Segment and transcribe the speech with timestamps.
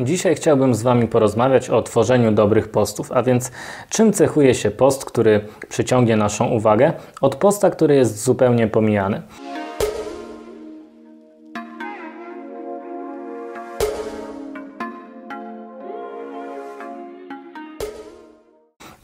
[0.00, 3.50] Dzisiaj chciałbym z Wami porozmawiać o tworzeniu dobrych postów, a więc
[3.88, 9.22] czym cechuje się post, który przyciągnie naszą uwagę, od posta, który jest zupełnie pomijany.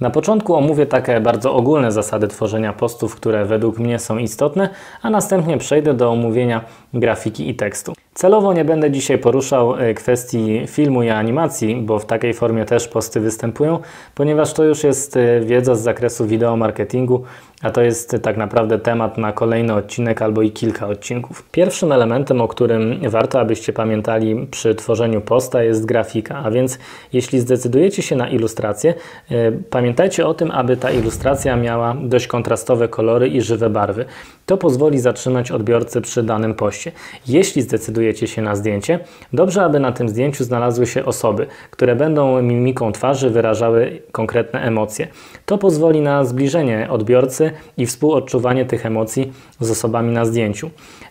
[0.01, 4.69] Na początku omówię takie bardzo ogólne zasady tworzenia postów, które według mnie są istotne,
[5.03, 7.93] a następnie przejdę do omówienia grafiki i tekstu.
[8.15, 12.89] Celowo nie będę dzisiaj poruszał e, kwestii filmu i animacji, bo w takiej formie też
[12.89, 13.79] posty występują,
[14.15, 17.25] ponieważ to już jest e, wiedza z zakresu wideo marketingu,
[17.63, 21.51] a to jest tak naprawdę temat na kolejny odcinek albo i kilka odcinków.
[21.53, 26.37] Pierwszym elementem, o którym warto, abyście pamiętali przy tworzeniu posta, jest grafika.
[26.45, 26.79] A więc,
[27.13, 28.95] jeśli zdecydujecie się na ilustrację,
[29.31, 34.05] e, pamiętajcie o tym, aby ta ilustracja miała dość kontrastowe kolory i żywe barwy.
[34.47, 36.93] To pozwoli zatrzymać odbiorcę przy danym poście.
[37.27, 38.99] Jeśli zdecydujecie się na zdjęcie,
[39.33, 45.09] dobrze, aby na tym zdjęciu znalazły się osoby, które będą mimiką twarzy wyrażały konkretne emocje.
[45.47, 50.71] To pozwoli na zbliżenie odbiorcy i współodczuwanie tych emocji z osobami na zdjęciu.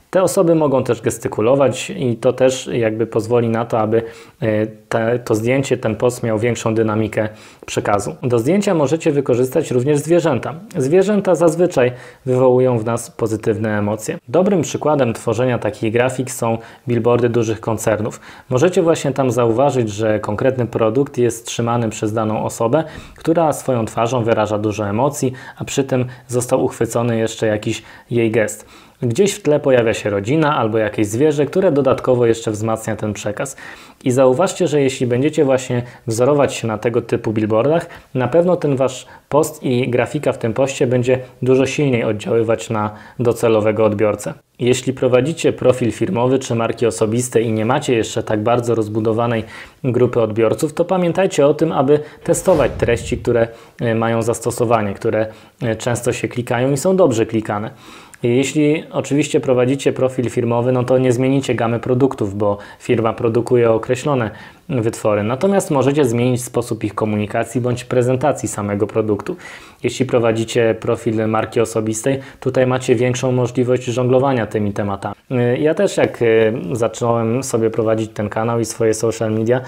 [0.10, 4.04] Te osoby mogą też gestykulować i to też jakby pozwoli na to, aby
[4.42, 7.30] e, te, to zdjęcie, ten post miał większą dynamikę
[7.66, 8.16] przekazu.
[8.24, 10.54] Do zdjęcia możecie wykorzystać również zwierzęta.
[10.78, 11.92] Zwierzęta zazwyczaj
[12.26, 14.18] wywołują w nas pozytywne emocje.
[14.28, 18.20] Dobrym przykładem tworzenia takich grafik są billboardy dużych koncernów.
[18.50, 22.84] Możecie właśnie tam zauważyć, że konkretny produkt jest trzymany przez daną osobę,
[23.16, 28.66] która swoją twarzą wyraża dużo emocji, a przy tym został uchwycony jeszcze jakiś jej gest.
[29.02, 33.58] Gdzieś w tle pojawia się rodzina albo jakieś zwierzę, które dodatkowo jeszcze wzmacnia ten przekaz.
[34.03, 38.75] I zauważcie, że jeśli będziecie właśnie wzorować się na tego typu billboardach, na pewno ten
[38.75, 44.33] wasz post i grafika w tym poście będzie dużo silniej oddziaływać na docelowego odbiorcę.
[44.59, 49.44] Jeśli prowadzicie profil firmowy czy marki osobiste i nie macie jeszcze tak bardzo rozbudowanej
[49.84, 53.47] grupy odbiorców, to pamiętajcie o tym, aby testować treści, które
[53.81, 55.28] e, mają zastosowanie, które
[55.61, 57.72] e, często się klikają i są dobrze klikane.
[58.24, 64.31] Jeśli oczywiście prowadzicie profil firmowy, no to nie zmienicie gamy produktów, bo firma produkuje określone
[64.69, 65.24] wytwory.
[65.24, 69.35] Natomiast możecie zmienić sposób ich komunikacji bądź prezentacji samego produktu.
[69.84, 75.16] Jeśli prowadzicie profil marki osobistej, tutaj macie większą możliwość żonglowania tymi tematami.
[75.59, 79.62] Ja też jak y, zacząłem sobie prowadzić ten kanał i swoje social media,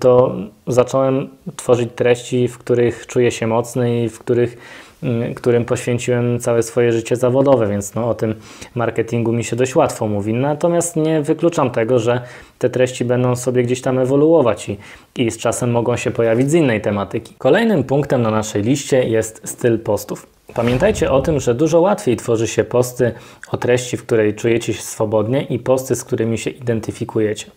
[0.00, 0.34] to
[0.66, 4.56] zacząłem tworzyć treści, w których czuję się mocny i w których
[4.93, 4.93] Y,
[5.36, 8.34] którym poświęciłem całe swoje życie zawodowe, więc no, o tym
[8.74, 10.34] marketingu mi się dość łatwo mówi.
[10.34, 12.20] Natomiast nie wykluczam tego, że
[12.58, 14.78] te treści będą sobie gdzieś tam ewoluować i,
[15.16, 17.34] i z czasem mogą się pojawić z innej tematyki.
[17.38, 20.26] Kolejnym punktem na naszej liście jest styl postów.
[20.54, 23.12] Pamiętajcie o tym, że dużo łatwiej tworzy się posty
[23.50, 27.50] o treści, w której czujecie się swobodnie i posty, z którymi się identyfikujecie.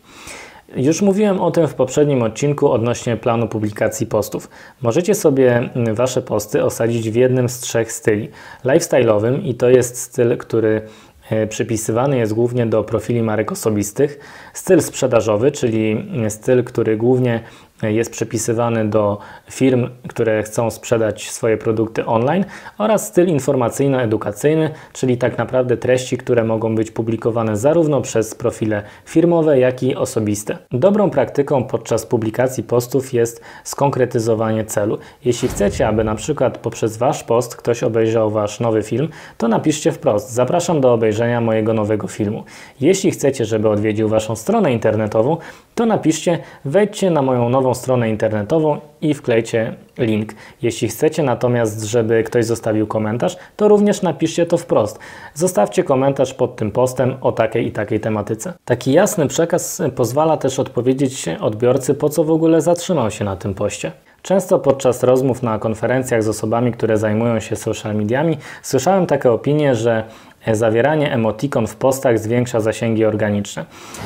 [0.75, 4.49] Już mówiłem o tym w poprzednim odcinku odnośnie planu publikacji postów.
[4.81, 8.29] Możecie sobie Wasze posty osadzić w jednym z trzech styli.
[8.65, 10.81] Lifestyle'owym i to jest styl, który
[11.29, 14.19] e, przypisywany jest głównie do profili marek osobistych.
[14.53, 17.43] Styl sprzedażowy, czyli styl, który głównie
[17.81, 19.17] jest przypisywany do
[19.51, 22.45] firm, które chcą sprzedać swoje produkty online
[22.77, 29.59] oraz styl informacyjno-edukacyjny, czyli tak naprawdę treści, które mogą być publikowane zarówno przez profile firmowe,
[29.59, 30.57] jak i osobiste.
[30.71, 34.97] Dobrą praktyką podczas publikacji postów jest skonkretyzowanie celu.
[35.25, 39.91] Jeśli chcecie, aby na przykład poprzez Wasz post ktoś obejrzał Wasz nowy film, to napiszcie
[39.91, 42.43] wprost: Zapraszam do obejrzenia mojego nowego filmu.
[42.81, 45.37] Jeśli chcecie, żeby odwiedził Waszą stronę internetową,
[45.75, 50.33] to napiszcie: Wejdźcie na moją nową stronę internetową i wklejcie link.
[50.61, 54.99] Jeśli chcecie natomiast, żeby ktoś zostawił komentarz, to również napiszcie to wprost.
[55.33, 58.53] Zostawcie komentarz pod tym postem o takiej i takiej tematyce.
[58.65, 63.53] Taki jasny przekaz pozwala też odpowiedzieć odbiorcy, po co w ogóle zatrzymał się na tym
[63.53, 63.91] poście.
[64.21, 69.75] Często podczas rozmów na konferencjach z osobami, które zajmują się social mediami, słyszałem takie opinie,
[69.75, 70.03] że
[70.51, 73.65] zawieranie emotikon w postach zwiększa zasięgi organiczne.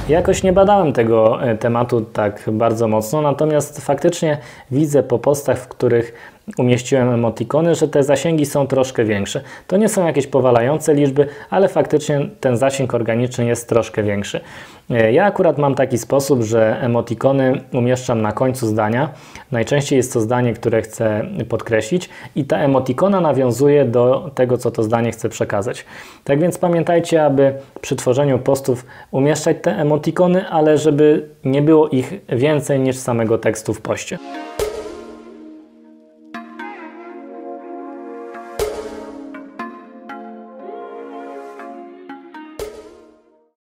[0.09, 4.37] Jakoś nie badałem tego e, tematu tak bardzo mocno, natomiast faktycznie
[4.71, 6.13] widzę po postach, w których
[6.57, 9.41] umieściłem emotikony, że te zasięgi są troszkę większe.
[9.67, 14.41] To nie są jakieś powalające liczby, ale faktycznie ten zasięg organiczny jest troszkę większy.
[14.89, 19.09] E, ja akurat mam taki sposób, że emotikony umieszczam na końcu zdania.
[19.51, 24.83] Najczęściej jest to zdanie, które chcę podkreślić i ta emotikona nawiązuje do tego, co to
[24.83, 25.85] zdanie chce przekazać.
[26.23, 32.13] Tak więc pamiętajcie, aby przy tworzeniu postów umieszczać te emotikony, ale żeby nie było ich
[32.29, 34.17] więcej niż samego tekstu w poście.